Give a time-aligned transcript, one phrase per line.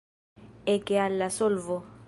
[0.73, 1.81] Eke al la solvo!